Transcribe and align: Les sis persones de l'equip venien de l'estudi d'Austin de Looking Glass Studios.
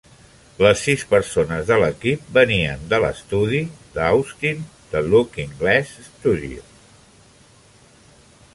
Les 0.65 0.79
sis 0.85 1.01
persones 1.09 1.67
de 1.67 1.75
l'equip 1.83 2.23
venien 2.37 2.87
de 2.93 2.99
l'estudi 3.03 3.61
d'Austin 3.97 4.65
de 4.95 5.05
Looking 5.11 5.55
Glass 5.63 5.95
Studios. 6.07 6.73